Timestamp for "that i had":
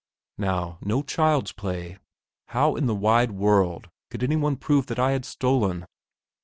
4.87-5.25